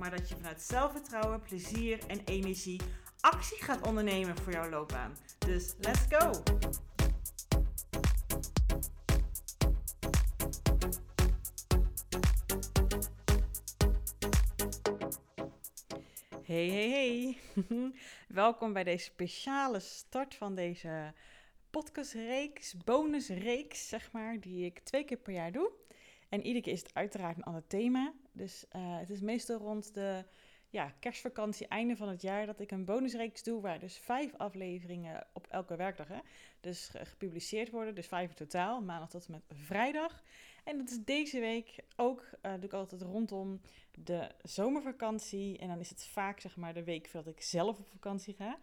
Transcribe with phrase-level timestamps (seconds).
[0.00, 2.80] maar dat je vanuit zelfvertrouwen, plezier en energie
[3.20, 5.16] actie gaat ondernemen voor jouw loopbaan.
[5.38, 6.30] Dus let's go!
[16.44, 17.38] Hey, hey, hey.
[18.28, 21.12] Welkom bij deze speciale start van deze
[21.70, 25.79] podcastreeks, bonusreeks, zeg maar, die ik twee keer per jaar doe.
[26.30, 28.12] En iedere keer is het uiteraard een ander thema.
[28.32, 30.24] Dus uh, het is meestal rond de
[30.68, 35.26] ja, kerstvakantie, einde van het jaar, dat ik een bonusreeks doe waar dus vijf afleveringen
[35.32, 36.18] op elke werkdag hè,
[36.60, 37.94] dus gepubliceerd worden.
[37.94, 40.22] Dus vijf in totaal, maandag tot en met vrijdag.
[40.64, 45.58] En dat is deze week ook, uh, doe ik altijd rondom de zomervakantie.
[45.58, 48.58] En dan is het vaak zeg maar de week voordat ik zelf op vakantie ga.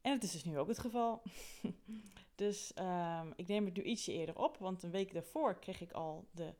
[0.00, 1.22] En dat is dus nu ook het geval.
[2.40, 5.92] dus um, ik neem het nu ietsje eerder op, want een week daarvoor kreeg ik
[5.92, 6.54] al de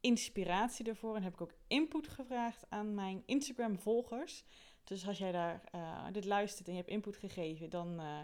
[0.00, 4.44] inspiratie ervoor en heb ik ook input gevraagd aan mijn Instagram-volgers.
[4.84, 8.18] Dus als jij daar uh, dit luistert en je hebt input gegeven, dan, uh,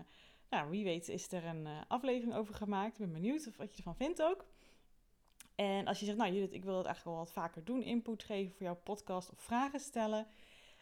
[0.50, 2.92] nou, wie weet, is er een uh, aflevering over gemaakt.
[2.92, 4.46] Ik ben benieuwd of wat je ervan vindt ook.
[5.54, 8.22] En als je zegt, nou Judith, ik wil het eigenlijk wel wat vaker doen, input
[8.22, 10.26] geven voor jouw podcast of vragen stellen,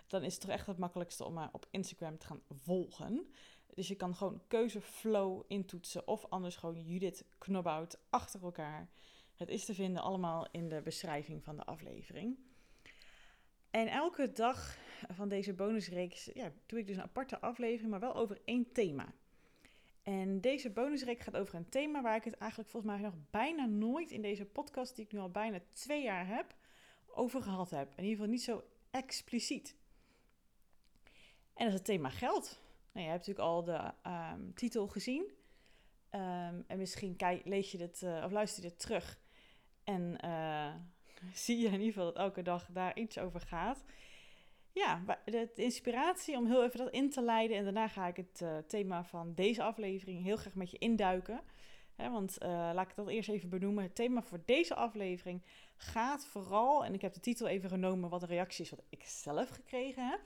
[0.07, 3.33] dan is het toch echt het makkelijkste om mij op Instagram te gaan volgen.
[3.75, 8.89] Dus je kan gewoon keuzeflow intoetsen of anders gewoon Judith Knobhout achter elkaar.
[9.37, 12.37] Het is te vinden allemaal in de beschrijving van de aflevering.
[13.71, 14.79] En elke dag
[15.13, 19.13] van deze bonusreeks ja, doe ik dus een aparte aflevering, maar wel over één thema.
[20.03, 23.67] En deze bonusreeks gaat over een thema waar ik het eigenlijk volgens mij nog bijna
[23.67, 26.55] nooit in deze podcast, die ik nu al bijna twee jaar heb,
[27.07, 27.89] over gehad heb.
[27.89, 29.77] In ieder geval niet zo expliciet.
[31.55, 32.61] En dat is het thema geld.
[32.95, 35.23] Nou, je hebt natuurlijk al de um, titel gezien.
[36.11, 39.19] Um, en misschien kijk, lees je dit uh, of luister je dit terug.
[39.85, 40.75] En uh,
[41.45, 43.85] zie je in ieder geval dat elke dag daar iets over gaat.
[44.73, 47.57] Ja, de inspiratie om heel even dat in te leiden.
[47.57, 51.41] En daarna ga ik het uh, thema van deze aflevering heel graag met je induiken.
[51.97, 53.83] Want laat ik dat eerst even benoemen.
[53.83, 55.43] Het thema voor deze aflevering
[55.77, 59.49] gaat vooral, en ik heb de titel even genomen, wat de reacties wat ik zelf
[59.49, 60.21] gekregen heb.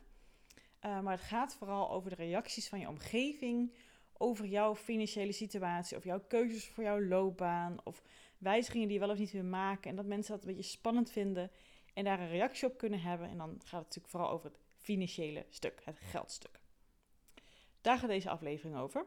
[0.84, 3.74] Uh, maar het gaat vooral over de reacties van je omgeving,
[4.12, 8.02] over jouw financiële situatie, of jouw keuzes voor jouw loopbaan, of
[8.38, 9.90] wijzigingen die je wel of niet wil maken.
[9.90, 11.50] En dat mensen dat een beetje spannend vinden
[11.94, 13.28] en daar een reactie op kunnen hebben.
[13.28, 16.60] En dan gaat het natuurlijk vooral over het financiële stuk, het geldstuk.
[17.80, 19.06] Daar gaat deze aflevering over.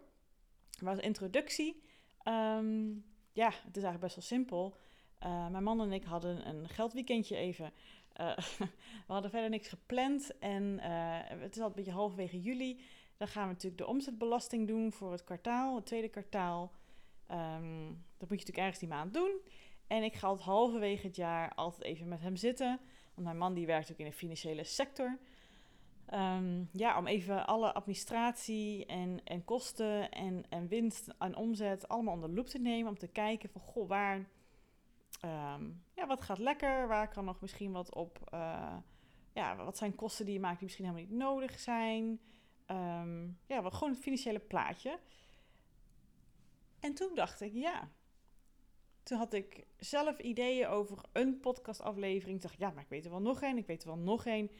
[0.82, 1.84] Maar als introductie,
[2.28, 4.78] um, ja, het is eigenlijk best wel simpel.
[5.24, 7.74] Uh, mijn man en ik hadden een geldweekendje even.
[8.22, 8.38] Uh,
[9.08, 12.82] we hadden verder niks gepland en uh, het is al een beetje halverwege juli.
[13.18, 16.72] Dan gaan we natuurlijk de omzetbelasting doen voor het kwartaal, het tweede kwartaal.
[17.32, 19.40] Um, dat moet je natuurlijk ergens die maand doen.
[19.88, 22.80] En ik ga altijd halverwege het jaar altijd even met hem zitten.
[23.14, 25.18] Want mijn man die werkt ook in de financiële sector.
[26.14, 32.14] Um, ja, om even alle administratie en, en kosten en, en winst en omzet allemaal
[32.14, 32.90] onder de loep te nemen.
[32.90, 34.28] Om te kijken van, goh, waar,
[35.25, 36.88] um, ja, wat gaat lekker?
[36.88, 38.29] Waar kan nog misschien wat op...
[38.33, 38.77] Uh,
[39.33, 42.19] ja, wat zijn kosten die je maakt die misschien helemaal niet nodig zijn?
[42.67, 44.99] Um, ja, wat, gewoon het financiële plaatje.
[46.79, 47.89] En toen dacht ik, ja.
[49.03, 52.35] Toen had ik zelf ideeën over een podcastaflevering.
[52.35, 53.57] Ik dacht, ja, maar ik weet er wel nog één.
[53.57, 54.51] Ik weet er wel nog één.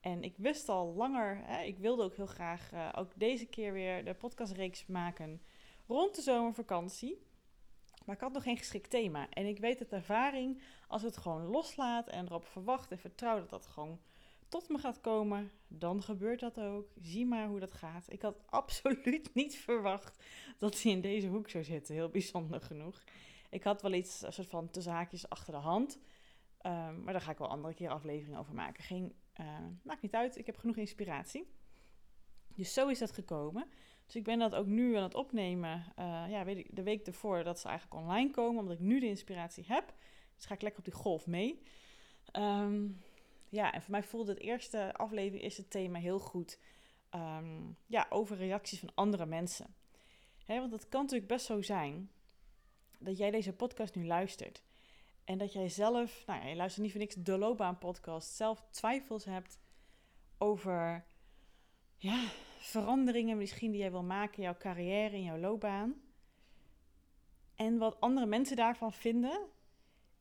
[0.00, 3.72] En ik wist al langer, hè, ik wilde ook heel graag uh, ook deze keer
[3.72, 5.42] weer de podcastreeks maken
[5.86, 7.26] rond de zomervakantie.
[8.04, 9.28] Maar ik had nog geen geschikt thema.
[9.30, 13.50] En ik weet uit ervaring, als het gewoon loslaat en erop verwacht en vertrouw dat
[13.50, 14.00] dat gewoon
[14.48, 16.88] tot me gaat komen, dan gebeurt dat ook.
[17.00, 18.12] Zie maar hoe dat gaat.
[18.12, 20.24] Ik had absoluut niet verwacht
[20.58, 21.94] dat hij in deze hoek zou zitten.
[21.94, 23.02] Heel bijzonder genoeg.
[23.50, 25.98] Ik had wel iets, een soort van tussen haakjes achter de hand.
[26.66, 28.84] Um, maar daar ga ik wel andere keer afleveringen over maken.
[28.84, 29.46] Geen, uh,
[29.82, 31.46] maakt niet uit, ik heb genoeg inspiratie.
[32.54, 33.70] Dus zo is dat gekomen.
[34.06, 35.84] Dus ik ben dat ook nu aan het opnemen.
[35.98, 39.06] Uh, ja, weet de week ervoor dat ze eigenlijk online komen, omdat ik nu de
[39.06, 39.94] inspiratie heb.
[40.36, 41.62] Dus ga ik lekker op die golf mee.
[42.32, 43.02] Um,
[43.48, 46.58] ja, en voor mij voelde het eerste aflevering is het thema heel goed.
[47.14, 49.74] Um, ja, over reacties van andere mensen.
[50.44, 52.10] He, want het kan natuurlijk best zo zijn
[52.98, 54.62] dat jij deze podcast nu luistert.
[55.24, 58.64] En dat jij zelf, nou ja, je luistert niet voor niks de loopbaan podcast, zelf
[58.70, 59.58] twijfels hebt
[60.38, 61.04] over
[61.96, 62.28] ja,
[62.62, 66.02] veranderingen misschien die jij wil maken in jouw carrière, in jouw loopbaan.
[67.54, 69.46] En wat andere mensen daarvan vinden.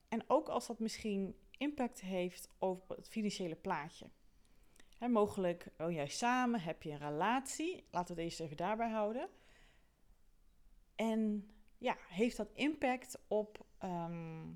[0.08, 4.10] En ook als dat misschien impact heeft op het financiële plaatje.
[5.10, 7.88] Mogelijk woon jij samen, heb je een relatie.
[7.92, 9.30] Laten we eerst even daarbij houden.
[10.96, 14.48] En ja, heeft dat impact op ehm,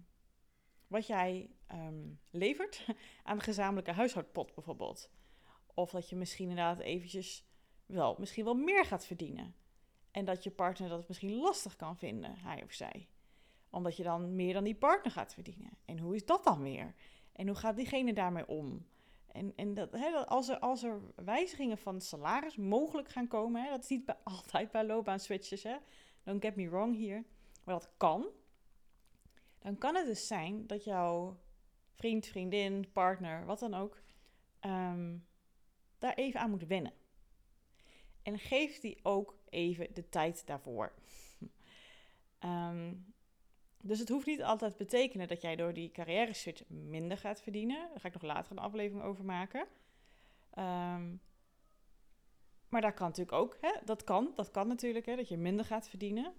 [0.88, 2.86] wat jij ehm, levert
[3.24, 5.10] aan de gezamenlijke huishoudpot bijvoorbeeld?
[5.74, 7.45] Of dat je misschien inderdaad eventjes
[7.86, 9.56] wel, misschien wel meer gaat verdienen.
[10.12, 13.08] En dat je partner dat misschien lastig kan vinden, hij of zij.
[13.70, 15.78] Omdat je dan meer dan die partner gaat verdienen.
[15.86, 16.96] En hoe is dat dan weer?
[17.32, 18.86] En hoe gaat diegene daarmee om?
[19.36, 19.94] En, en dat,
[20.28, 24.72] als, er, als er wijzigingen van salaris mogelijk gaan komen, dat is niet bij, altijd
[24.72, 25.76] bij loopbaanswitches, hè,
[26.24, 27.24] don't get me wrong hier,
[27.64, 28.28] maar dat kan,
[29.60, 31.38] dan kan het dus zijn dat jouw
[31.96, 34.02] vriend, vriendin, partner, wat dan ook,
[34.60, 35.18] ehm,
[35.98, 36.94] daar even aan moet wennen.
[38.26, 40.94] En geef die ook even de tijd daarvoor.
[42.40, 43.14] um,
[43.82, 47.42] dus het hoeft niet altijd te betekenen dat jij door die carrière switch minder gaat
[47.42, 47.90] verdienen.
[47.90, 49.68] Daar ga ik nog later een aflevering over maken.
[50.58, 51.22] Um,
[52.70, 53.58] maar dat kan natuurlijk ook.
[53.62, 53.72] Hè?
[53.84, 55.16] Dat kan, dat kan natuurlijk, hè?
[55.16, 56.34] dat je minder gaat verdienen.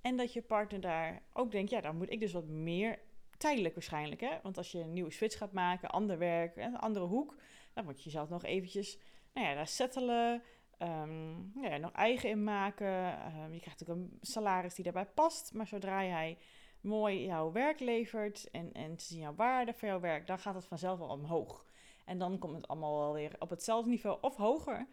[0.00, 2.98] En dat je partner daar ook denkt, ja, dan moet ik dus wat meer,
[3.36, 4.20] tijdelijk waarschijnlijk.
[4.20, 4.38] Hè?
[4.42, 7.36] Want als je een nieuwe switch gaat maken, ander werk, een andere hoek,
[7.74, 8.98] dan moet je jezelf nog eventjes
[9.32, 10.42] nou ja, daar settelen.
[10.82, 13.12] Um, ja, nog eigen in maken.
[13.36, 15.52] Um, je krijgt natuurlijk een salaris die daarbij past.
[15.54, 16.38] Maar zodra jij
[16.80, 20.54] mooi jouw werk levert en, en ze zien jouw waarde voor jouw werk, dan gaat
[20.54, 21.66] het vanzelf al omhoog.
[22.04, 24.86] En dan komt het allemaal wel weer op hetzelfde niveau of hoger.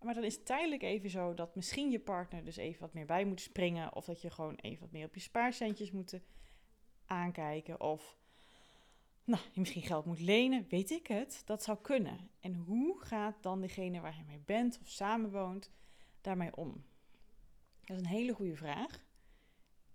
[0.00, 3.06] Maar dan is het tijdelijk even zo dat misschien je partner dus even wat meer
[3.06, 3.94] bij moet springen.
[3.94, 6.20] Of dat je gewoon even wat meer op je spaarcentjes moet
[7.06, 7.80] aankijken.
[7.80, 8.18] Of
[9.24, 11.42] nou, je misschien geld moet lenen, weet ik het.
[11.44, 12.30] Dat zou kunnen.
[12.40, 15.70] En hoe gaat dan degene waar je mee bent of samenwoont
[16.20, 16.84] daarmee om?
[17.84, 19.04] Dat is een hele goede vraag.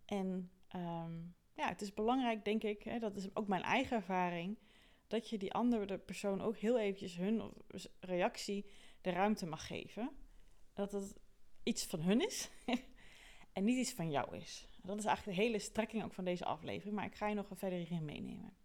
[0.05, 1.15] En ehm,
[1.53, 4.57] ja, het is belangrijk, denk ik, hè, dat is ook mijn eigen ervaring,
[5.07, 7.53] dat je die andere persoon ook heel eventjes hun
[7.99, 8.65] reactie
[9.01, 10.11] de ruimte mag geven.
[10.73, 11.15] Dat het
[11.63, 12.49] iets van hun is
[13.53, 14.67] en niet iets van jou is.
[14.81, 17.47] Dat is eigenlijk de hele strekking ook van deze aflevering, maar ik ga je nog
[17.53, 18.57] verder hierin meenemen.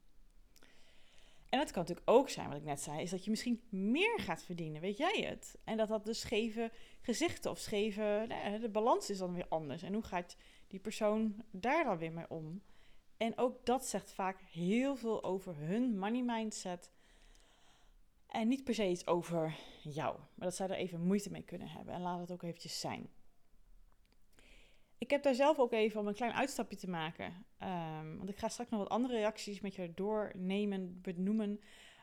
[1.53, 4.21] En het kan natuurlijk ook zijn, wat ik net zei, is dat je misschien meer
[4.21, 4.81] gaat verdienen.
[4.81, 5.59] Weet jij het?
[5.65, 6.71] En dat dat dus scheve
[7.01, 8.25] gezichten of scheve.
[8.29, 9.83] Nou de balans is dan weer anders.
[9.83, 12.63] En hoe gaat die persoon daar dan weer mee om?
[13.17, 16.93] En ook dat zegt vaak heel veel over hun money mindset.
[18.27, 20.17] En niet per se iets over jou.
[20.35, 21.95] Maar dat zij er even moeite mee kunnen hebben.
[21.95, 23.11] En laat het ook eventjes zijn.
[25.03, 27.45] Ik heb daar zelf ook even om een klein uitstapje te maken.
[27.63, 31.61] Um, want ik ga straks nog wat andere reacties met je doornemen, benoemen.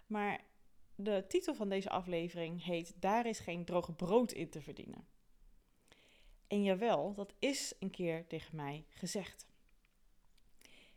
[0.08, 0.42] Maar
[0.96, 5.08] de titel van deze aflevering heet Daar is geen droge brood in te verdienen.
[6.48, 9.48] En jawel, dat is een keer tegen mij gezegd.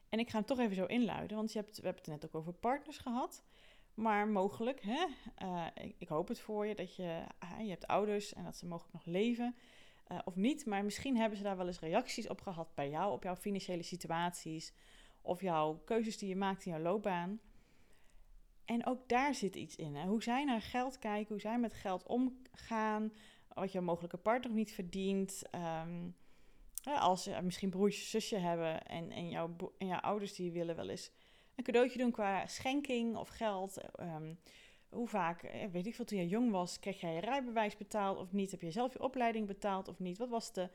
[0.08, 2.24] En ik ga hem toch even zo inluiden, want je hebt, we hebben het net
[2.24, 3.44] ook over partners gehad.
[3.94, 5.06] Maar mogelijk, hè,
[5.82, 8.66] ik, ik, hoop het voor je, dat je, uh, je hebt ouders en dat ze
[8.66, 9.56] mogelijk nog leven.
[10.08, 13.12] Uh, of niet, maar misschien hebben ze daar wel eens reacties op gehad bij jou,
[13.12, 14.72] op jouw financiële situaties.
[15.20, 17.40] Of jouw keuzes die je maakt in jouw loopbaan.
[18.64, 19.94] En ook daar zit iets in.
[19.94, 20.06] Hè?
[20.06, 23.12] Hoe zij naar geld kijken, hoe zij met geld omgaan.
[23.48, 25.42] Wat jouw mogelijke partner niet verdient.
[25.84, 26.16] Um,
[26.84, 30.88] als ze misschien broertje, zusje hebben en, en, jouw, en jouw ouders die willen wel
[30.88, 31.10] eens
[31.54, 34.00] een cadeautje doen qua schenking of geld.
[34.00, 34.38] Um,
[34.92, 38.18] hoe vaak, eh, weet ik veel, toen je jong was, kreeg jij je rijbewijs betaald
[38.18, 38.50] of niet?
[38.50, 40.18] Heb je zelf je opleiding betaald of niet?
[40.18, 40.68] Wat was de,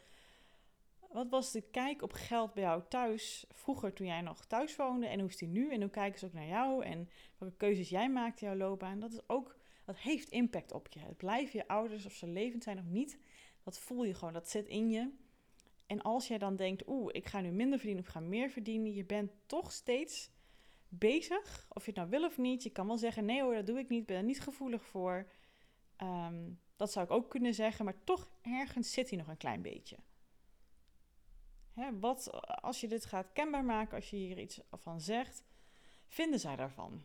[1.11, 5.07] wat was de kijk op geld bij jou thuis vroeger toen jij nog thuis woonde?
[5.07, 5.71] En hoe is die nu?
[5.71, 6.83] En hoe kijken ze ook naar jou?
[6.83, 8.99] En welke keuzes jij maakt in jouw loopbaan?
[8.99, 9.55] Dat is ook,
[9.85, 10.99] dat heeft impact op je.
[10.99, 13.19] Het blijven je ouders of ze levend zijn of niet.
[13.63, 15.11] Dat voel je gewoon, dat zit in je.
[15.85, 18.49] En als jij dan denkt, oeh, ik ga nu minder verdienen of ik ga meer
[18.49, 20.29] verdienen, je bent toch steeds
[20.89, 21.67] bezig.
[21.69, 22.63] Of je het nou wil of niet.
[22.63, 24.01] Je kan wel zeggen, nee hoor, dat doe ik niet.
[24.01, 25.27] Ik ben er niet gevoelig voor.
[25.95, 27.85] Ehm, dat zou ik ook kunnen zeggen.
[27.85, 29.97] Maar toch ergens zit hij nog een klein beetje.
[31.73, 35.43] Hè, wat als je dit gaat kenbaar maken, als je hier iets van zegt,
[36.07, 37.03] vinden zij daarvan?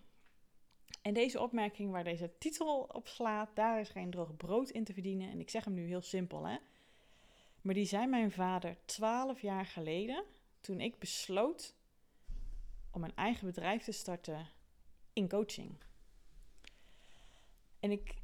[1.02, 4.92] En deze opmerking waar deze titel op slaat, daar is geen droog brood in te
[4.92, 5.30] verdienen.
[5.30, 6.56] En ik zeg hem nu heel simpel, hè.
[7.60, 10.24] Maar die zei mijn vader twaalf jaar geleden,
[10.60, 11.74] toen ik besloot
[12.92, 14.48] om een eigen bedrijf te starten
[15.12, 15.74] in coaching.
[17.80, 18.14] En ik,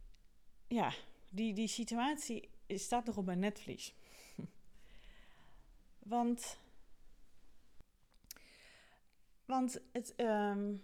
[0.68, 0.92] ja,
[1.28, 3.94] die, die situatie staat nog op mijn netvlies.
[5.98, 6.58] want,
[9.44, 10.74] want het, um,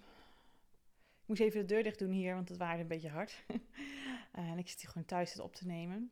[1.20, 3.44] ik moest even de deur dicht doen hier, want het waarde een beetje hard.
[4.32, 6.10] en ik zit hier gewoon thuis het op te nemen.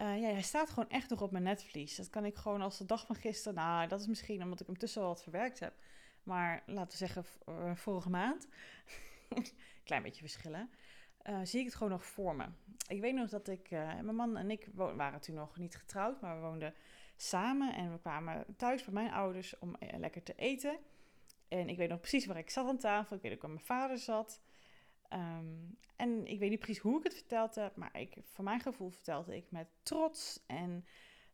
[0.00, 1.96] Uh, ja, hij staat gewoon echt nog op mijn netvlies.
[1.96, 3.54] Dat kan ik gewoon als de dag van gisteren...
[3.54, 5.74] Nou, dat is misschien omdat ik hem tussen wel wat verwerkt heb.
[6.26, 8.48] Maar laten we zeggen uh, vorige maand.
[9.84, 10.70] Klein beetje verschillen.
[11.30, 12.46] Uh, zie ik het gewoon nog voor me.
[12.88, 13.70] Ik weet nog dat ik...
[13.70, 16.74] mijn man en ik waren toen nog niet getrouwd, maar we woonden
[17.16, 17.74] samen.
[17.74, 20.78] En we kwamen thuis bij mijn ouders om lekker te eten.
[21.48, 23.16] En ik weet nog precies waar ik zat aan tafel.
[23.16, 24.40] Ik weet ook waar mijn vader zat.
[25.12, 28.60] Um, en ik weet niet precies hoe ik het verteld heb, maar ik, voor mijn
[28.60, 30.40] gevoel vertelde ik met trots.
[30.46, 30.84] En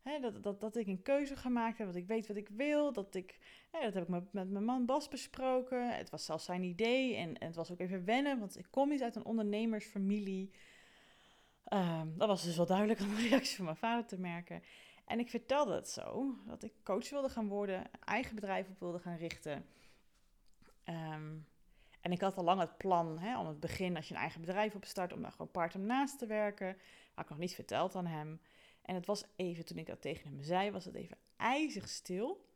[0.02, 2.92] dat, dat, dat ik een keuze gemaakt heb, dat ik weet wat ik wil.
[2.92, 3.38] Dat, ik,
[3.70, 5.96] dat heb ik met, met mijn man Bas besproken.
[5.96, 8.88] Het was zelfs zijn idee en, en het was ook even wennen, want ik kom
[8.88, 10.50] niet uit een ondernemersfamilie.
[11.72, 14.62] Um, dat was dus wel duidelijk aan de reactie van mijn vader te merken.
[15.06, 18.98] En ik vertelde het zo, dat ik coach wilde gaan worden, eigen bedrijf op wilde
[18.98, 19.66] gaan richten.
[20.84, 21.46] Um,
[22.00, 24.40] en ik had al lang het plan hè, om het begin, als je een eigen
[24.40, 26.76] bedrijf opstart, om daar gewoon part-time naast te werken.
[27.14, 28.40] Had ik nog niet verteld aan hem.
[28.82, 32.50] En het was even, toen ik dat tegen hem zei, was het even ijzig stil.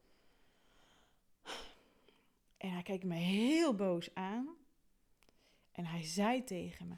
[2.57, 4.57] En hij keek me heel boos aan.
[5.73, 6.97] En hij zei tegen me: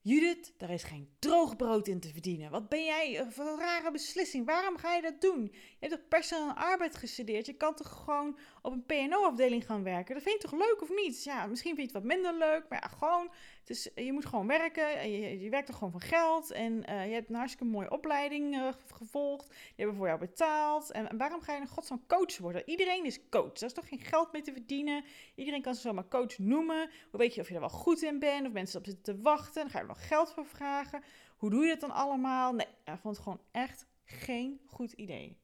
[0.00, 2.50] Judith, daar is geen droog brood in te verdienen.
[2.50, 4.46] Wat ben jij voor een rare beslissing?
[4.46, 5.42] Waarom ga je dat doen?
[5.52, 7.46] Je hebt toch personeel arbeid gestudeerd?
[7.46, 10.14] Je kan toch gewoon op een PNO-afdeling gaan werken?
[10.14, 11.24] Dat vind je toch leuk of niet?
[11.24, 13.30] Ja, misschien vind je het wat minder leuk, maar ja, gewoon
[13.64, 15.10] dus je moet gewoon werken.
[15.10, 16.50] Je, je werkt er gewoon van geld.
[16.50, 19.48] En uh, je hebt een hartstikke mooie opleiding uh, gevolgd.
[19.48, 20.90] Die hebben voor jou betaald.
[20.90, 22.62] En, waarom ga je in godsnaam coach worden?
[22.66, 23.52] Iedereen is coach.
[23.52, 25.04] Daar is toch geen geld mee te verdienen?
[25.34, 26.90] Iedereen kan zich zomaar coach noemen.
[27.10, 28.46] Hoe weet je of je er wel goed in bent?
[28.46, 29.62] Of mensen op zitten te wachten?
[29.62, 31.02] Dan ga je er wel geld voor vragen.
[31.36, 32.52] Hoe doe je dat dan allemaal?
[32.52, 35.40] Nee, hij vond het gewoon echt geen goed idee.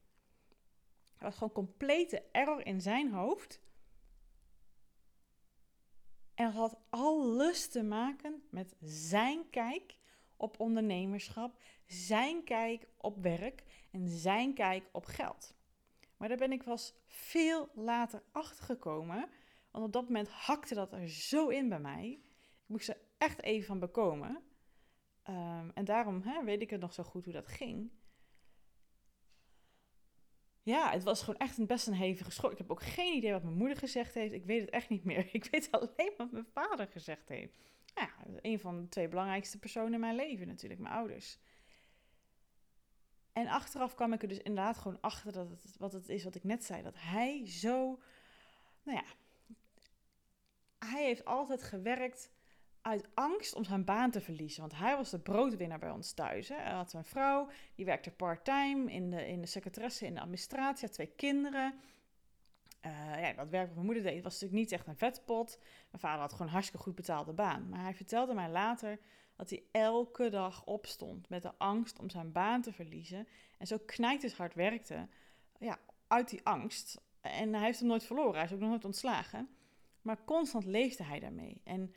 [1.13, 3.59] Het was gewoon complete error in zijn hoofd.
[6.39, 9.97] En had alles te maken met zijn kijk
[10.37, 15.55] op ondernemerschap, zijn kijk op werk en zijn kijk op geld.
[16.17, 19.29] Maar daar ben ik pas veel later achter gekomen,
[19.71, 22.09] want op dat moment hakte dat er zo in bij mij.
[22.09, 24.41] Ik moest er echt even van bekomen.
[25.29, 27.91] Um, en daarom hè, weet ik het nog zo goed hoe dat ging
[30.69, 32.51] ja, het was gewoon echt een best een hevige schok.
[32.51, 34.33] Ik heb ook geen idee wat mijn moeder gezegd heeft.
[34.33, 35.29] Ik weet het echt niet meer.
[35.33, 37.53] Ik weet alleen wat mijn vader gezegd heeft.
[37.95, 38.09] Ja,
[38.41, 41.39] een van de twee belangrijkste personen in mijn leven natuurlijk, mijn ouders.
[43.33, 46.35] En achteraf kwam ik er dus inderdaad gewoon achter dat het wat het is wat
[46.35, 46.83] ik net zei.
[46.83, 48.01] Dat hij zo,
[48.83, 49.05] nou ja,
[50.87, 52.31] hij heeft altijd gewerkt
[52.81, 54.61] uit angst om zijn baan te verliezen.
[54.61, 56.49] Want hij was de broodwinnaar bij ons thuis.
[56.49, 56.55] Hè.
[56.55, 60.85] Hij had een vrouw, die werkte part-time in de, in de secretaresse in de administratie,
[60.85, 61.73] had twee kinderen.
[62.85, 65.57] Uh, ja, dat werk wat mijn moeder deed was natuurlijk niet echt een vetpot.
[65.59, 67.69] Mijn vader had gewoon een hartstikke goed betaalde baan.
[67.69, 68.99] Maar hij vertelde mij later
[69.35, 73.27] dat hij elke dag opstond met de angst om zijn baan te verliezen.
[73.57, 75.07] En zo knijters hard werkte
[75.59, 77.01] ja, uit die angst.
[77.21, 79.49] En hij heeft hem nooit verloren, hij is ook nog nooit ontslagen.
[80.01, 81.61] Maar constant leefde hij daarmee.
[81.63, 81.93] En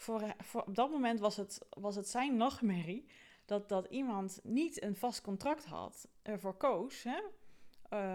[0.00, 3.06] voor, voor, op dat moment was het, was het zijn nachtmerrie
[3.44, 7.02] dat, dat iemand niet een vast contract had, ervoor koos.
[7.02, 7.18] Hè?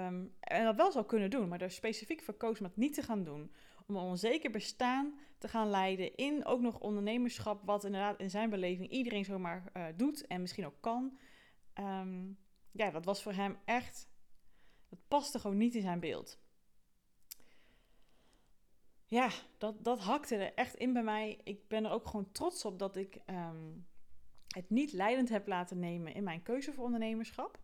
[0.06, 2.94] Um, en dat wel zou kunnen doen, maar er specifiek voor koos om het niet
[2.94, 3.52] te gaan doen.
[3.88, 8.50] Om een onzeker bestaan te gaan leiden in ook nog ondernemerschap, wat inderdaad in zijn
[8.50, 11.18] beleving iedereen zomaar uh, doet en misschien ook kan.
[11.80, 12.38] Um,
[12.72, 14.10] ja, dat was voor hem echt,
[14.90, 16.40] dat paste gewoon niet in zijn beeld
[19.06, 21.40] ja, dat, dat hakte er echt in bij mij.
[21.44, 23.72] Ik ben er ook gewoon trots op dat ik ehm,
[24.48, 27.60] het niet leidend heb laten nemen in mijn keuze voor ondernemerschap.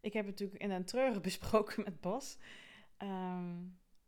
[0.00, 2.38] Ik heb het natuurlijk in een treuren besproken met Bas.
[2.96, 3.56] Ehm,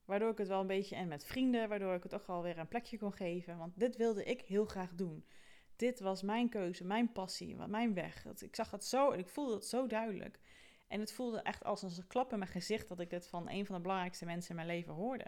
[0.04, 2.58] waardoor ik het wel een beetje, en met vrienden, waardoor ik het toch wel weer
[2.58, 3.58] een plekje kon geven.
[3.58, 5.24] Want dit wilde ik heel graag doen.
[5.76, 8.24] Dit was mijn keuze, mijn passie, mijn weg.
[8.24, 10.40] Ik zag het zo en ik voelde het zo duidelijk.
[10.88, 13.66] En het voelde echt als een klap in mijn gezicht dat ik dit van een
[13.66, 15.26] van de belangrijkste mensen in mijn leven hoorde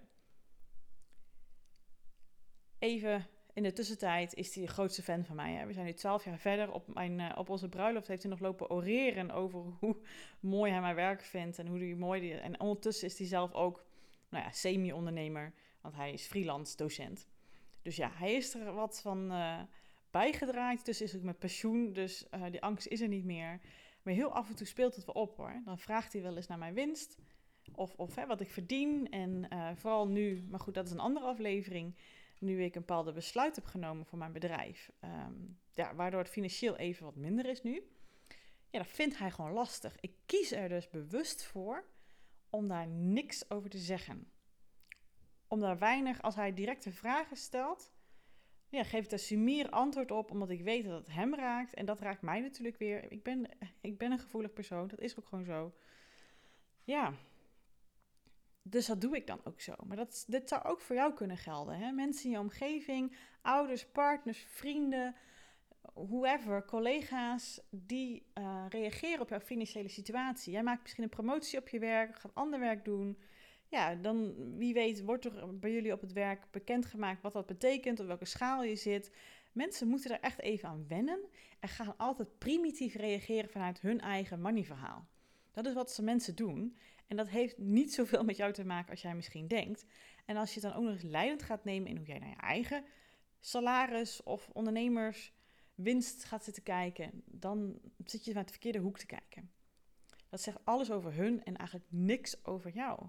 [2.79, 5.53] even in de tussentijd is hij de grootste fan van mij.
[5.53, 5.67] Hè.
[5.67, 6.73] We zijn nu twaalf jaar verder.
[6.73, 9.97] Op, mijn, uh, op onze bruiloft heeft hij nog lopen oreren over hoe
[10.41, 12.35] mooi hij mijn werk vindt en hoe hij mooi die.
[12.35, 13.85] En ondertussen is hij zelf ook
[14.29, 17.27] nou ja, semi-ondernemer, want hij is freelance docent.
[17.83, 19.61] Dus ja, hij is er wat van uh,
[20.11, 20.85] bijgedraaid.
[20.85, 23.61] Dus is ook met pensioen, dus uh, die angst is er niet meer.
[24.03, 25.63] Maar heel af en toe speelt het wel op hoor.
[25.65, 27.19] Dan vraagt hij wel eens naar mijn winst.
[27.73, 29.11] Of, of hè, wat ik verdien.
[29.11, 31.95] En vooral nu, maar goed, dat is een andere aflevering
[32.39, 35.35] nu ik een bepaalde besluit heb genomen voor mijn bedrijf, ehm,
[35.75, 37.83] ja, waardoor het financieel even wat minder is nu,
[38.71, 39.97] ja, dat vindt hij gewoon lastig.
[40.01, 41.85] Ik kies er dus bewust voor
[42.51, 44.31] om daar niks over te zeggen.
[45.49, 47.93] Om daar weinig, als hij directe vragen stelt,
[48.69, 51.75] ja, geef ik daar sumier antwoord op, omdat ik weet dat het hem raakt.
[51.75, 53.13] En dat raakt mij natuurlijk weer.
[53.13, 53.49] Ik ben,
[53.81, 55.75] ik ben een gevoelig persoon, dat is ook gewoon zo.
[56.85, 57.15] Ja,
[58.71, 59.73] dus dat doe ik dan ook zo.
[59.87, 61.79] Maar dat, dit zou ook voor jou kunnen gelden.
[61.79, 61.93] Hè?
[61.93, 65.15] Mensen in je omgeving, ouders, partners, vrienden,
[65.95, 70.53] whoever, collega's, die uh, reageren op jouw financiële situatie.
[70.53, 73.19] Jij maakt misschien een promotie op je werk, gaat ander werk doen.
[73.69, 78.01] Ja, dan wie weet wordt er bij jullie op het werk bekendgemaakt wat dat betekent,
[78.01, 79.11] op welke schaal je zit.
[79.53, 81.21] Mensen moeten er echt even aan wennen
[81.61, 85.07] en gaan altijd primitief reageren vanuit hun eigen moneyverhaal.
[85.53, 86.77] Dat is wat ze mensen doen.
[87.07, 89.85] En dat heeft niet zoveel met jou te maken als jij misschien denkt.
[90.25, 92.29] En als je het dan ook nog eens leidend gaat nemen in hoe jij naar
[92.29, 92.85] je eigen
[93.41, 99.51] salaris of ondernemerswinst gaat zitten kijken, dan zit je naar de verkeerde hoek te kijken.
[100.29, 103.09] Dat zegt alles over hun en eigenlijk niks over jou.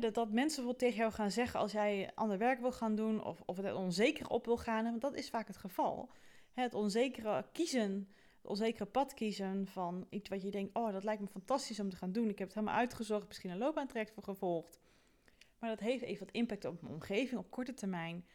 [0.00, 3.24] Dat, dat mensen bijvoorbeeld tegen jou gaan zeggen als jij ander werk wil gaan doen
[3.24, 6.10] of, of het onzeker op wil gaan, want dat is vaak het geval.
[6.52, 8.08] Het onzekere kiezen
[8.46, 11.96] onzekere pad kiezen van iets wat je denkt, oh, dat lijkt me fantastisch om te
[11.96, 12.28] gaan doen.
[12.28, 14.80] Ik heb het helemaal uitgezocht, misschien een loopbaantraject voor gevolgd.
[15.58, 18.26] Maar dat heeft even wat impact op mijn omgeving op korte termijn.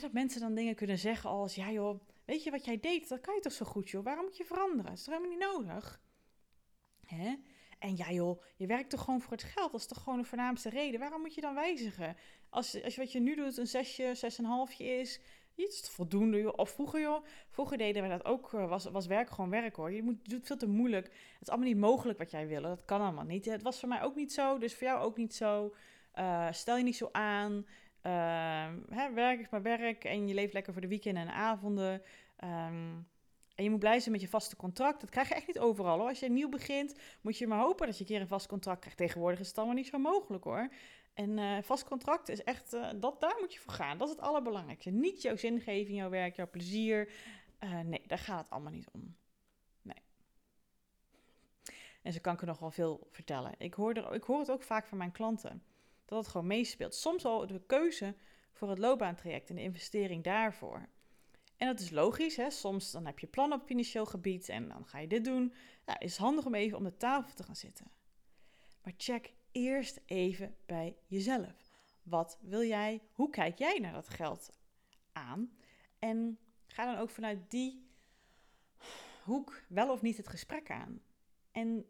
[0.00, 3.20] Dat mensen dan dingen kunnen zeggen als, ja joh, weet je wat jij deed, dat
[3.20, 4.84] kan je toch zo goed joh, waarom moet je veranderen?
[4.84, 6.00] Dat is toch helemaal niet nodig?
[7.78, 10.24] En ja joh, je werkt toch gewoon voor het geld, dat is toch gewoon de
[10.24, 11.00] voornaamste reden.
[11.00, 12.16] Waarom moet je dan wijzigen?
[12.48, 15.20] Als, als wat je nu doet een zesje, zes en halfje is,
[15.58, 16.56] iets voldoende.
[16.56, 17.24] Of vroeger, joh.
[17.50, 18.52] Vroeger deden we dat ook.
[18.54, 19.92] Eh, was, was werk gewoon werk hoor.
[19.92, 21.06] Je moet, doet veel te moeilijk.
[21.06, 22.62] Het is allemaal niet mogelijk wat jij wil.
[22.62, 23.44] Dat kan allemaal niet.
[23.44, 24.58] Het was voor mij ook niet zo.
[24.58, 25.74] Dus voor jou ook niet zo.
[26.14, 27.66] Uh, stel je niet zo aan.
[28.02, 30.04] Uh, hè, werk is maar werk.
[30.04, 32.02] En je leeft lekker voor de weekenden en avonden.
[32.44, 33.06] Um,
[33.58, 35.00] en je moet blij zijn met je vaste contract.
[35.00, 36.08] Dat krijg je echt niet overal hoor.
[36.08, 38.80] Als je nieuw begint, moet je maar hopen dat je een keer een vast contract
[38.80, 38.98] krijgt.
[38.98, 40.68] Tegenwoordig is het allemaal niet zo mogelijk hoor.
[41.18, 43.98] En uh, vast contract is echt, uh, dat, daar moet je voor gaan.
[43.98, 44.90] Dat is het allerbelangrijkste.
[44.90, 47.12] Niet jouw zingeving, jouw werk, jouw plezier.
[47.60, 49.16] Uh, nee, daar gaat het allemaal niet om.
[49.82, 50.02] Nee.
[52.02, 53.54] En zo kan ik er nog wel veel vertellen.
[53.58, 55.62] Ik hoor, er, ik hoor het ook vaak van mijn klanten.
[56.04, 56.94] Dat het gewoon meespeelt.
[56.94, 58.14] Soms al de keuze
[58.52, 60.88] voor het loopbaantraject en de investering daarvoor.
[61.56, 62.36] En dat is logisch.
[62.36, 62.50] Hè?
[62.50, 65.54] Soms dan heb je plannen op financieel gebied en dan ga je dit doen.
[65.98, 67.90] Is handig om even om de tafel te gaan zitten.
[68.82, 71.72] Maar check eerst even bij jezelf.
[72.02, 73.02] Wat wil jij?
[73.12, 74.52] Hoe kijk jij naar dat geld
[75.12, 75.52] aan?
[75.98, 77.86] En ga dan ook vanuit die
[79.24, 81.02] hoek wel of niet het gesprek aan.
[81.52, 81.86] En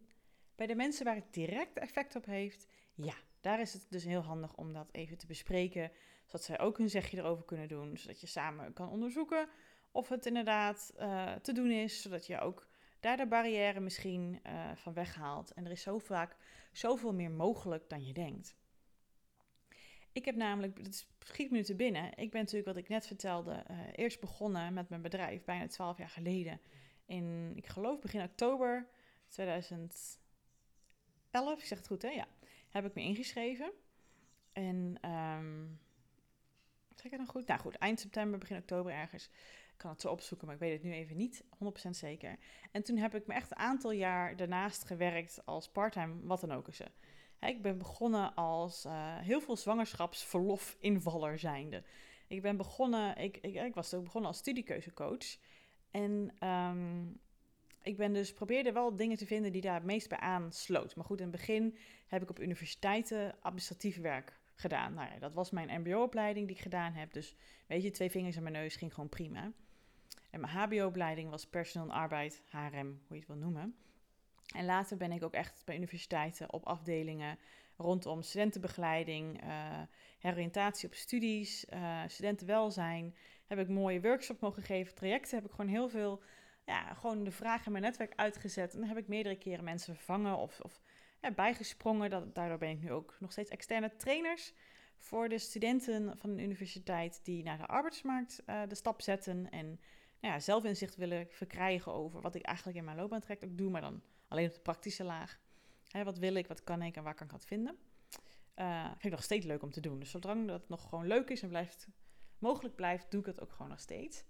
[0.54, 4.20] bij de mensen waar het direct effect op heeft, ja, daar is het dus heel
[4.20, 5.90] handig om dat even te bespreken,
[6.24, 9.48] zodat zij ook hun zegje erover kunnen doen, zodat je samen kan onderzoeken
[9.90, 12.67] of het inderdaad uh, te doen is, zodat je ook
[13.00, 15.52] daar de barrière misschien uh, van weghaalt.
[15.52, 16.36] En er is zo vaak
[16.72, 18.56] zoveel meer mogelijk dan je denkt.
[20.12, 22.16] Ik heb namelijk, het schiet me te binnen.
[22.16, 25.98] Ik ben natuurlijk, wat ik net vertelde, uh, eerst begonnen met mijn bedrijf bijna 12
[25.98, 26.60] jaar geleden.
[27.06, 28.88] In, ik geloof begin oktober
[29.28, 30.18] 2011,
[31.58, 32.08] ik zeg het goed hè?
[32.08, 32.26] Ja,
[32.68, 33.72] heb ik me ingeschreven.
[34.52, 35.80] En, um,
[36.88, 37.46] zeg ik het dan goed?
[37.46, 39.30] Nou goed, eind september, begin oktober ergens
[39.78, 41.44] kan het zo opzoeken, maar ik weet het nu even niet
[41.86, 42.36] 100% zeker.
[42.72, 46.52] En toen heb ik me echt een aantal jaar daarnaast gewerkt als parttime, wat dan
[46.52, 46.80] ook is.
[47.40, 51.82] Ik ben begonnen als uh, heel veel zwangerschapsverlof-invaller zijnde.
[52.26, 55.36] Ik ben begonnen, ik, ik, ik was ook begonnen als studiekeuzecoach.
[55.90, 57.20] En um,
[57.82, 60.96] ik ben dus probeerde wel dingen te vinden die daar het meest bij aansloot.
[60.96, 64.94] Maar goed, in het begin heb ik op universiteiten administratief werk gedaan.
[64.94, 67.12] Nou ja, dat was mijn mbo-opleiding die ik gedaan heb.
[67.12, 67.36] Dus
[67.66, 69.52] weet je, twee vingers in mijn neus ging gewoon prima.
[70.30, 73.76] En mijn HBO-opleiding was personeel en arbeid, HRM, hoe je het wil noemen.
[74.54, 77.38] En later ben ik ook echt bij universiteiten op afdelingen
[77.76, 79.80] rondom studentenbegeleiding, uh,
[80.18, 83.14] heroriëntatie op studies, uh, studentenwelzijn.
[83.46, 86.22] Heb ik mooie workshops mogen geven, trajecten heb ik gewoon heel veel,
[86.66, 88.72] ja, gewoon de vraag in mijn netwerk uitgezet.
[88.74, 90.80] En dan heb ik meerdere keren mensen vervangen of, of
[91.34, 92.10] bijgesprongen.
[92.10, 94.52] Dat, daardoor ben ik nu ook nog steeds externe trainers
[94.96, 99.80] voor de studenten van een universiteit die naar de arbeidsmarkt uh, de stap zetten en
[100.20, 103.80] nou ja, zelfinzicht willen verkrijgen over wat ik eigenlijk in mijn loopbaantraject ook doe, maar
[103.80, 105.40] dan alleen op de praktische laag.
[105.88, 107.78] Hè, wat wil ik, wat kan ik en waar kan ik dat vinden?
[108.56, 109.98] Uh, vind ik nog steeds leuk om te doen.
[109.98, 111.88] Dus zolang dat nog gewoon leuk is en blijft,
[112.38, 114.24] mogelijk blijft, doe ik het ook gewoon nog steeds.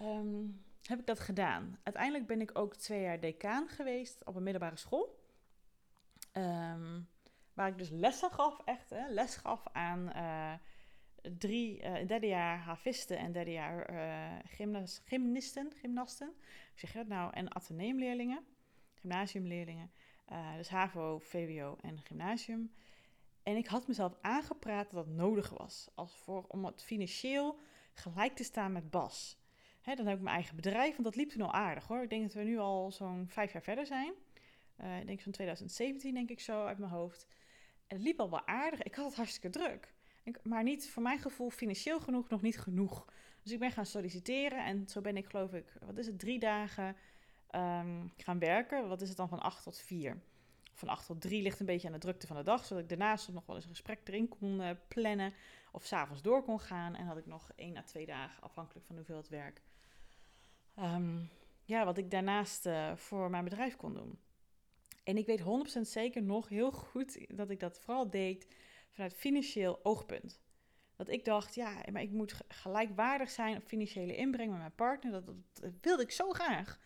[0.00, 1.78] Um, heb ik dat gedaan.
[1.82, 5.24] Uiteindelijk ben ik ook twee jaar decaan geweest op een middelbare school.
[6.32, 7.08] Um,
[7.52, 10.52] waar ik dus lessen gaf, echt hè, les gaf aan uh,
[11.38, 16.26] drie, uh, derde jaar havisten en derde jaar uh, gymnas, gymnasten.
[16.26, 17.32] Hoe zeg nou?
[17.32, 18.44] En ateneumleerlingen,
[18.94, 19.90] gymnasiumleerlingen.
[20.56, 22.72] dus HAVO, VWO en gymnasium.
[23.42, 25.88] En ik had mezelf aangepraat dat dat nodig was.
[25.94, 27.58] Als voor, om het financieel
[27.94, 29.38] gelijk te staan met Bas.
[29.80, 32.02] Hè, dan heb ik mijn eigen bedrijf, want dat liep toen al aardig hoor.
[32.02, 34.12] Ik denk dat we nu al zo'n vijf jaar verder zijn.
[35.00, 37.26] Ik denk van 2017, denk ik zo uit mijn hoofd.
[37.86, 38.82] En het liep al wel aardig.
[38.82, 39.94] Ik had het hartstikke druk.
[40.42, 43.04] Maar niet voor mijn gevoel financieel genoeg, nog niet genoeg.
[43.42, 46.38] Dus ik ben gaan solliciteren en zo ben ik geloof ik, wat is het, drie
[46.38, 46.96] dagen
[47.54, 48.88] um, gaan werken.
[48.88, 50.20] Wat is het dan van 8 tot 4?
[50.72, 52.88] Van 8 tot 3 ligt een beetje aan de drukte van de dag, zodat ik
[52.88, 55.32] daarnaast nog wel eens een gesprek erin kon uh, plannen
[55.72, 56.94] of s'avonds door kon gaan.
[56.94, 59.62] En had ik nog één à twee dagen, afhankelijk van hoeveel het werk,
[60.78, 61.28] um,
[61.64, 64.18] ja, wat ik daarnaast uh, voor mijn bedrijf kon doen.
[65.04, 65.42] En ik weet
[65.78, 68.46] 100% zeker nog heel goed dat ik dat vooral deed
[68.90, 70.40] vanuit financieel oogpunt.
[70.96, 75.12] Dat ik dacht, ja, maar ik moet gelijkwaardig zijn op financiële inbreng met mijn partner.
[75.12, 76.80] Dat, dat, wilde ik zo graag.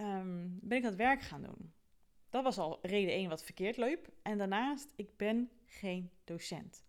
[0.00, 1.72] Um, ben ik dat werk gaan doen.
[2.28, 4.08] Dat was al reden 1 wat verkeerd liep.
[4.22, 6.84] En daarnaast, ik ben geen docent.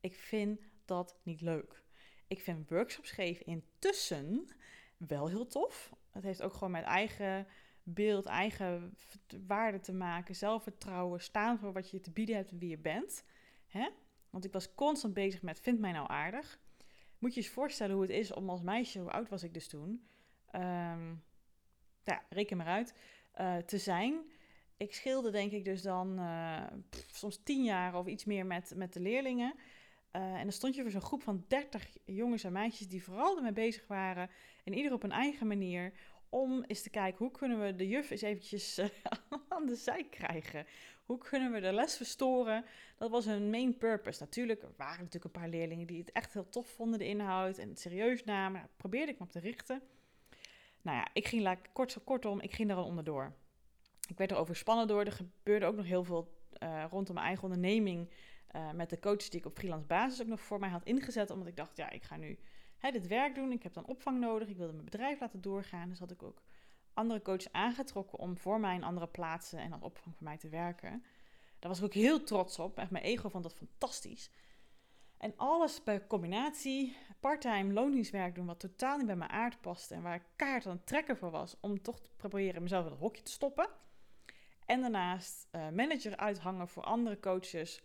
[0.00, 1.82] Ik vind dat niet leuk.
[2.26, 4.48] Ik vind workshops geven intussen
[4.96, 5.92] wel heel tof.
[6.10, 7.46] Het heeft ook gewoon met eigen
[7.82, 8.94] beeld, eigen
[9.46, 13.24] waarde te maken, zelfvertrouwen, staan voor wat je te bieden hebt en wie je bent.
[13.70, 13.88] Hè?
[14.30, 16.60] Want ik was constant bezig met, vind mij nou aardig?
[17.18, 19.68] Moet je eens voorstellen hoe het is om als meisje, hoe oud was ik dus
[19.68, 20.06] toen?
[20.54, 21.22] Um,
[22.02, 22.94] ja, reken maar uit,
[23.40, 24.30] uh, te zijn.
[24.76, 26.20] Ik scheelde denk ik dus dan
[26.90, 29.54] pff, soms tien jaar of iets meer met, met de leerlingen.
[30.12, 33.36] Uh, en dan stond je voor zo'n groep van 30 jongens en meisjes die vooral
[33.36, 34.30] ermee bezig waren.
[34.64, 35.92] En ieder op een eigen manier
[36.28, 38.80] om eens te kijken hoe kunnen we de juf eens eventjes
[39.48, 40.66] aan de zij krijgen.
[41.10, 42.64] Hoe kunnen we de les verstoren?
[42.96, 44.22] Dat was hun main purpose.
[44.22, 47.58] Natuurlijk, er waren natuurlijk een paar leerlingen die het echt heel tof vonden, de inhoud,
[47.58, 48.60] en het serieus namen.
[48.60, 49.82] Daar probeerde ik me op te richten.
[50.82, 53.32] Nou ja, ik ging kort, kortom, ik ging daar al onderdoor.
[54.08, 55.04] Ik werd er overspannen door.
[55.04, 58.10] Er gebeurde ook nog heel veel uh, rondom mijn eigen onderneming.
[58.56, 61.30] Uh, met de coaches die ik op freelance basis ook nog voor mij had ingezet.
[61.30, 62.38] Omdat ik dacht, ja, ik ga nu
[62.76, 63.52] hè, dit werk doen.
[63.52, 64.48] Ik heb dan opvang nodig.
[64.48, 65.88] Ik wilde mijn bedrijf laten doorgaan.
[65.88, 66.42] Dus had ik ook
[67.00, 70.48] andere coaches aangetrokken om voor mij in andere plaatsen en als opvang voor mij te
[70.48, 71.04] werken.
[71.58, 72.78] Daar was ik ook heel trots op.
[72.78, 74.30] Echt mijn ego vond dat fantastisch.
[75.18, 80.02] En alles bij combinatie, parttime loningswerk doen, wat totaal niet bij mijn aard paste en
[80.02, 83.00] waar ik kaart aan het trekken voor was om toch te proberen mezelf in het
[83.00, 83.68] hokje te stoppen.
[84.66, 87.82] En daarnaast uh, manager uithangen voor andere coaches.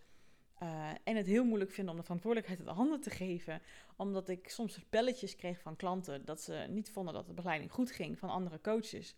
[0.62, 3.62] Uh, en het heel moeilijk vinden om de verantwoordelijkheid in de handen te geven.
[3.96, 7.90] Omdat ik soms belletjes kreeg van klanten dat ze niet vonden dat de begeleiding goed
[7.90, 9.16] ging van andere coaches.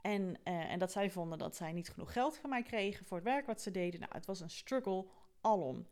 [0.00, 3.16] En, uh, en dat zij vonden dat zij niet genoeg geld van mij kregen voor
[3.16, 4.00] het werk wat ze deden.
[4.00, 5.06] Nou, het was een struggle
[5.40, 5.86] alom.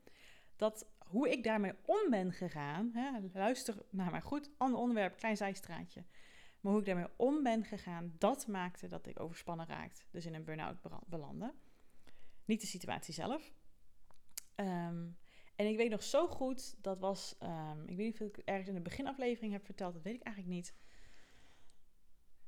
[0.56, 5.36] Dat hoe ik daarmee om ben gegaan, hè, luister naar mij goed, ander onderwerp, klein
[5.36, 6.04] zijstraatje.
[6.60, 10.02] Maar hoe ik daarmee om ben gegaan, dat maakte dat ik overspannen raakte.
[10.10, 10.76] Dus in een burn-out
[11.06, 11.54] belandde.
[12.44, 13.52] Niet de situatie zelf.
[14.56, 15.16] Um,
[15.56, 18.68] en ik weet nog zo goed, dat was, um, ik weet niet of ik ergens
[18.68, 20.74] in de beginaflevering heb verteld, dat weet ik eigenlijk niet.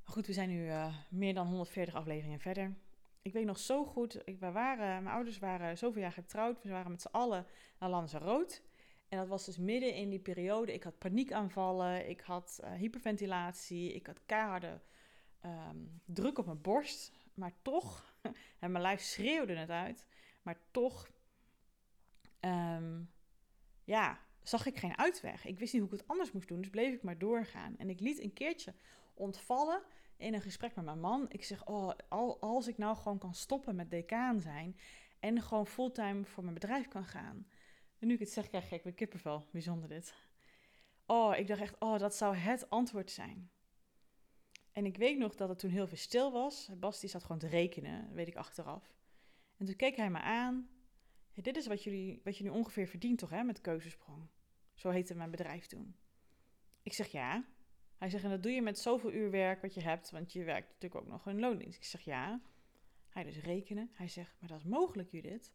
[0.02, 2.74] Goed, we zijn nu uh, meer dan 140 afleveringen verder.
[3.22, 6.90] Ik weet nog zo goed, ik, waren, mijn ouders waren zoveel jaar getrouwd, we waren
[6.90, 7.46] met z'n allen
[7.78, 8.60] naar Lanzarote.
[9.08, 10.72] En dat was dus midden in die periode.
[10.72, 14.80] Ik had paniekaanvallen, ik had uh, hyperventilatie, ik had keiharde
[15.44, 17.12] um, druk op mijn borst.
[17.34, 18.14] Maar toch,
[18.60, 20.06] en mijn lijf schreeuwde het uit,
[20.42, 21.10] maar toch,
[22.48, 23.12] um,
[23.84, 25.44] ja, zag ik geen uitweg.
[25.44, 27.76] Ik wist niet hoe ik het anders moest doen, dus bleef ik maar doorgaan.
[27.76, 28.74] En ik liet een keertje
[29.14, 29.82] ontvallen
[30.16, 31.26] in een gesprek met mijn man.
[31.28, 31.90] Ik zeg, oh,
[32.40, 34.76] als ik nou gewoon kan stoppen met decaan zijn
[35.20, 37.46] en gewoon fulltime voor mijn bedrijf kan gaan.
[37.98, 39.46] En nu ik het zeg, krijg ik weer kippenvel.
[39.52, 40.14] Bijzonder dit.
[41.06, 43.50] Oh, ik dacht echt, oh, dat zou het antwoord zijn.
[44.72, 46.70] En ik weet nog dat het toen heel veel stil was.
[46.76, 48.94] Bas die zat gewoon te rekenen, weet ik achteraf.
[49.56, 50.68] En toen keek hij me aan.
[51.42, 54.28] Dit is wat, jullie, wat je nu ongeveer verdient toch, hè, met keuzesprong.
[54.74, 55.96] Zo heette mijn bedrijf toen.
[56.82, 57.44] Ik zeg ja.
[57.98, 60.44] Hij zegt, en dat doe je met zoveel uur werk wat je hebt, want je
[60.44, 61.78] werkt natuurlijk ook nog een loondienst.
[61.78, 62.40] Ik zeg ja.
[63.08, 63.90] Hij dus rekenen.
[63.92, 65.52] Hij zegt, maar dat is mogelijk, Judith.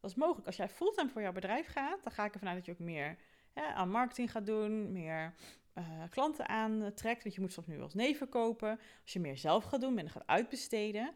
[0.00, 0.46] Dat is mogelijk.
[0.46, 2.78] Als jij fulltime voor jouw bedrijf gaat, dan ga ik ervan uit dat je ook
[2.78, 3.18] meer
[3.54, 5.34] aan marketing gaat doen, meer
[5.74, 7.22] uh, klanten aantrekt.
[7.22, 8.78] Want je moet soms nu wel eens nee verkopen.
[9.02, 11.14] Als je meer zelf gaat doen, minder gaat uitbesteden,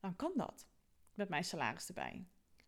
[0.00, 0.66] dan kan dat.
[1.14, 2.26] Met mijn salaris erbij.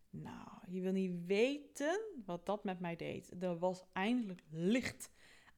[0.09, 3.43] Nou, je wil niet weten wat dat met mij deed.
[3.43, 5.09] Er was eindelijk licht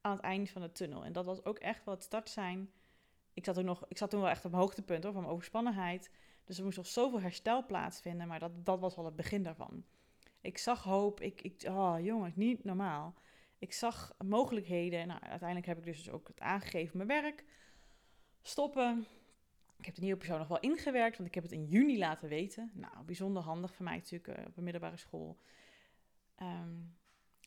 [0.02, 1.06] aan het einde van de tunnel.
[1.06, 2.72] En dat was ook echt wel het start zijn.
[3.34, 6.12] Ik zat, ook nog, ik zat toen wel echt op hoogtepunt hoor, van mijn overspannenheid.
[6.46, 9.84] Dus er moest nog zoveel herstel plaatsvinden, maar dat, dat was al het begin daarvan.
[10.42, 13.14] Ik zag hoop, ik, ik, oh jongens, niet normaal.
[13.60, 15.08] Ik zag mogelijkheden.
[15.08, 17.46] Nou, uiteindelijk heb ik dus ook het aangegeven mijn werk.
[18.42, 19.06] Stoppen.
[19.78, 22.30] Ik heb de nieuwe persoon nog wel ingewerkt, want ik heb het in juni laten
[22.30, 22.72] weten.
[22.74, 25.38] Nou, bijzonder handig voor mij natuurlijk uh, op een middelbare school.
[26.36, 26.76] Ehm,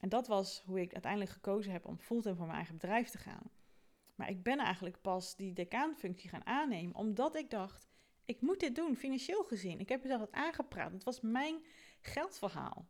[0.01, 3.19] en dat was hoe ik uiteindelijk gekozen heb om fulltime voor mijn eigen bedrijf te
[3.19, 3.51] gaan.
[4.15, 7.89] Maar ik ben eigenlijk pas die decaanfunctie gaan aannemen, omdat ik dacht,
[8.25, 9.81] ik moet dit doen, financieel gezien.
[9.81, 10.93] Ik heb mezelf dat aangepraat.
[10.93, 11.65] Het was mijn
[12.01, 12.89] geldverhaal.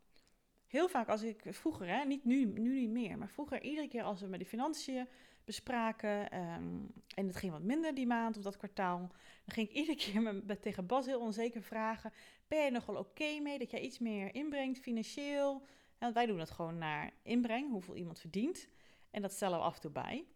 [0.71, 4.03] Heel vaak als ik vroeger, hè, niet nu, nu niet meer, maar vroeger iedere keer
[4.03, 5.09] als we met de financiën
[5.45, 6.79] bespraken ehm,
[7.15, 10.23] en het ging wat minder die maand of dat kwartaal, dan ging ik iedere keer
[10.23, 12.13] met, tegen Bas heel onzeker vragen,
[12.49, 15.67] ben je nog wel oké mee dat jij iets meer inbrengt financieel?
[15.99, 18.69] Want wij doen dat gewoon naar inbreng, hoeveel iemand verdient.
[19.11, 20.27] En dat stellen we af en toe bij.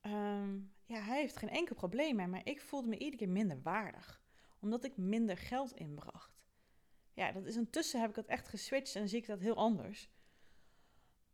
[0.00, 0.54] Ehm,
[0.86, 4.20] ja, hij heeft geen enkel probleem mee, maar ik voelde me iedere keer minder waardig.
[4.60, 6.33] Omdat ik minder geld inbracht.
[7.14, 10.08] Ja, dat is intussen heb ik dat echt geswitcht en zie ik dat heel anders.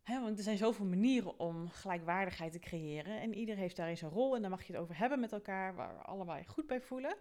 [0.04, 3.20] want er zijn zoveel manieren om gelijkwaardigheid te creëren.
[3.20, 4.34] En ieder heeft daarin zijn rol.
[4.34, 7.16] En daar mag je het over hebben met elkaar, waar we allebei goed bij voelen.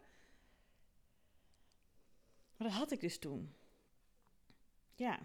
[2.58, 3.54] Maar dat had ik dus toen.
[4.96, 5.20] Ja,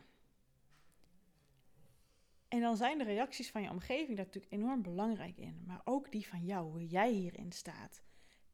[2.55, 5.63] en dan zijn de reacties van je omgeving daar natuurlijk enorm belangrijk in.
[5.67, 8.03] Maar ook die van jou, hoe jij hierin staat.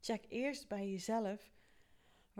[0.00, 1.50] Check eerst bij jezelf.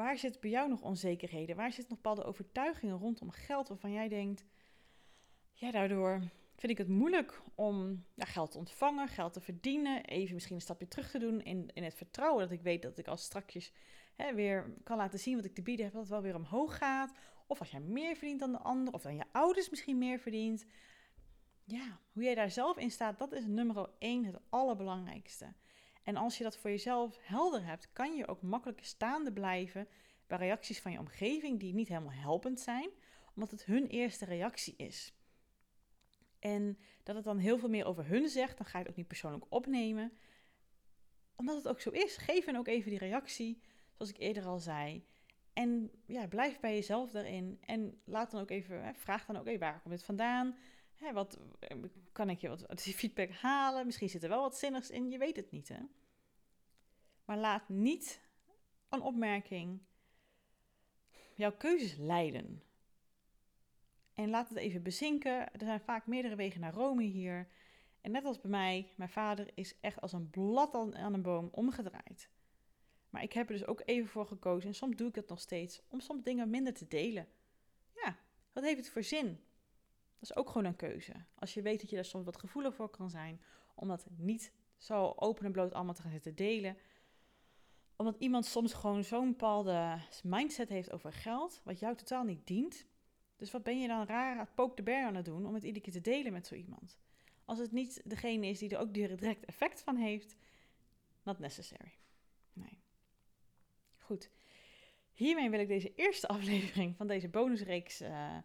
[0.01, 1.57] Waar zit bij jou nog onzekerheden?
[1.57, 4.45] Waar zitten nog bepaalde overtuigingen rondom geld waarvan jij denkt...
[5.53, 6.21] Ja, daardoor
[6.57, 10.05] vind ik het moeilijk om ja, geld te ontvangen, geld te verdienen.
[10.05, 12.99] Even misschien een stapje terug te doen in, in het vertrouwen dat ik weet dat
[12.99, 13.73] ik als strakjes
[14.17, 16.77] hè, weer kan laten zien wat ik te bieden heb, dat het wel weer omhoog
[16.77, 17.13] gaat.
[17.47, 20.67] Of als jij meer verdient dan de ander, of dan je ouders misschien meer verdient
[21.65, 25.55] ja, hoe jij daar zelf in staat, dat is nummer één het allerbelangrijkste.
[26.03, 29.89] En als je dat voor jezelf helder hebt, kan je ook makkelijk staande blijven
[30.27, 32.91] bij reacties van je omgeving die niet helemaal helpend zijn,
[33.35, 35.15] omdat het hun eerste reactie is.
[36.39, 38.99] En dat het dan heel veel meer over hun zegt, dan ga je het ook
[38.99, 40.13] niet persoonlijk opnemen.
[41.37, 42.17] Omdat het ook zo is.
[42.17, 45.07] Geef hen ook even die reactie, zoals ik eerder al zei.
[45.53, 47.59] En ja, blijf bij jezelf daarin.
[47.61, 50.57] En laat dan ook even, vraag dan ook even, waar komt dit vandaan?
[51.01, 51.39] Hè, wat,
[52.13, 53.87] kan ik je wat, feedback halen?
[53.87, 55.69] Misschien zit er wel wat zinnigs in, je weet het niet.
[55.69, 55.81] Hè?
[57.25, 58.21] Maar laat niet
[58.89, 59.81] een opmerking
[61.35, 62.63] jouw keuzes leiden.
[64.15, 65.53] En laat het even bezinken.
[65.53, 67.49] Er zijn vaak meerdere wegen naar Rome hier.
[68.01, 71.49] En net als bij mij, mijn vader is echt als een blad aan een boom
[71.53, 72.31] omgedraaid.
[73.11, 74.69] Maar ik heb er dus ook even voor gekozen.
[74.69, 75.83] En soms doe ik het nog steeds.
[75.89, 77.29] Om soms dingen minder te delen.
[77.95, 78.19] Ja,
[78.53, 79.41] wat heeft het voor zin?
[80.21, 81.13] Dat is ook gewoon een keuze.
[81.35, 83.41] Als je weet dat je daar soms wat gevoelig voor kan zijn,
[83.75, 86.77] om dat niet zo open en bloot allemaal te gaan zitten delen.
[87.97, 92.87] Omdat iemand soms gewoon zo'n bepaalde mindset heeft over geld, wat jou totaal niet dient.
[93.37, 95.85] Dus wat ben je dan raar poke de bear aan het doen om het iedere
[95.85, 96.99] keer te delen met zo iemand?
[97.45, 100.37] Als het niet degene is die er ook direct effect van heeft,
[101.23, 101.93] not necessary.
[102.53, 102.83] Nee.
[103.99, 104.31] Goed.
[105.13, 108.37] Hiermee wil ik deze eerste aflevering van deze bonusreeks uh,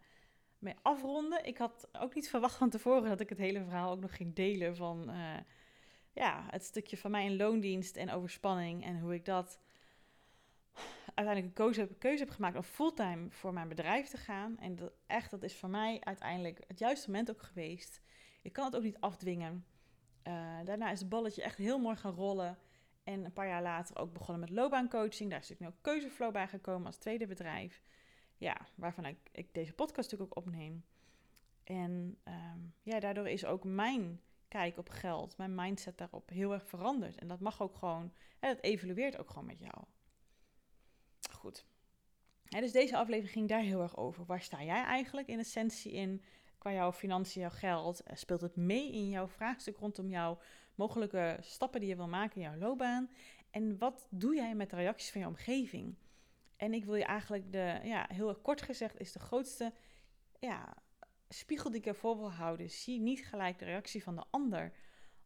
[0.58, 1.44] mee afronden.
[1.44, 4.34] Ik had ook niet verwacht van tevoren dat ik het hele verhaal ook nog ging
[4.34, 5.36] delen van uh,
[6.12, 9.58] ja, het stukje van mij in loondienst en overspanning en hoe ik dat
[11.14, 14.58] uiteindelijk een keuze heb, keuze heb gemaakt om fulltime voor mijn bedrijf te gaan.
[14.58, 18.00] En dat, echt, dat is voor mij uiteindelijk het juiste moment ook geweest.
[18.42, 19.66] Ik kan het ook niet afdwingen.
[20.24, 22.58] Uh, daarna is het balletje echt heel mooi gaan rollen.
[23.04, 25.30] En een paar jaar later ook begonnen met loopbaancoaching.
[25.30, 27.82] Daar is natuurlijk nu ook keuzeflow bij gekomen als tweede bedrijf
[28.38, 30.84] ja, waarvan ik, deze podcast natuurlijk ook opneem.
[31.64, 36.66] En ehm, ja, daardoor is ook mijn kijk op geld, mijn mindset daarop heel erg
[36.66, 37.18] veranderd.
[37.18, 39.84] En dat mag ook gewoon, hè, dat evolueert ook gewoon met jou.
[41.30, 41.66] Goed.
[42.48, 44.24] dus deze aflevering ging daar heel erg over.
[44.24, 46.22] Waar sta jij eigenlijk in essentie in
[46.58, 48.00] qua jouw financiën, jouw geld?
[48.00, 50.38] Eh, speelt het mee in jouw vraagstuk rondom jouw
[50.74, 53.10] mogelijke stappen die je wil maken in jouw loopbaan?
[53.50, 55.94] En wat doe jij met de reacties van je omgeving?
[56.56, 59.72] En ik wil je eigenlijk de, ja, heel kort gezegd, is de grootste
[60.38, 60.76] ja,
[61.28, 62.70] spiegel die ik ervoor wil houden.
[62.70, 64.72] Zie niet gelijk de reactie van de ander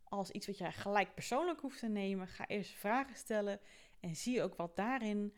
[0.05, 2.29] als iets wat jij gelijk persoonlijk hoeft te nemen.
[2.29, 3.61] Ga eerst vragen stellen
[4.01, 5.35] en zie ook wat daarin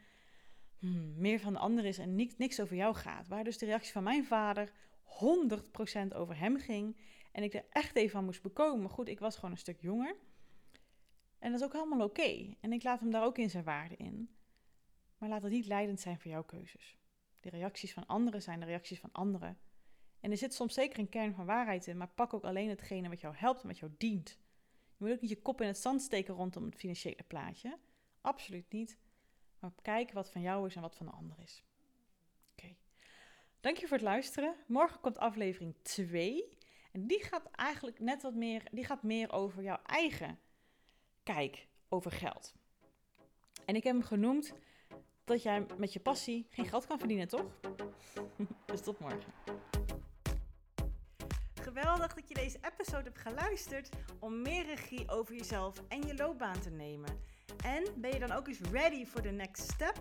[0.78, 3.28] hmm, meer van de ander is en niks, niks over jou gaat.
[3.28, 4.72] Waar dus de reactie van mijn vader
[5.04, 6.96] 100% over hem ging
[7.32, 8.90] en ik er echt even van moest bekomen.
[8.90, 10.16] Goed, ik was gewoon een stuk jonger.
[11.38, 12.54] En dat is ook helemaal oké.
[12.60, 14.30] En ik laat hem daar ook in zijn waarde in.
[15.22, 16.98] Maar laat het niet leidend zijn voor jouw keuzes.
[17.40, 19.58] De reacties van anderen zijn de reacties van anderen.
[20.20, 23.08] En er zit soms zeker een kern van waarheid in, maar pak ook alleen hetgene
[23.08, 24.38] wat jou helpt en wat jou dient.
[24.96, 27.78] Je moet ook niet je kop in het zand steken rondom het financiële plaatje.
[28.20, 28.98] Absoluut niet.
[29.58, 31.64] Maar kijk wat van jou is en wat van de ander is.
[32.52, 32.74] Oké.
[33.60, 34.54] Dank je voor het luisteren.
[34.66, 36.58] Morgen komt aflevering 2.
[36.92, 40.38] En die gaat eigenlijk net wat meer, die gaat meer over jouw eigen
[41.22, 42.54] kijk over geld.
[43.64, 44.54] En ik heb hem genoemd
[45.24, 47.46] dat jij met je passie geen geld kan verdienen, toch?
[48.66, 49.32] dus tot morgen.
[51.54, 56.60] Geweldig dat je deze episode hebt geluisterd om meer regie over jezelf en je loopbaan
[56.60, 57.18] te nemen.
[57.64, 60.00] En ben je dan ook eens ready for the next step?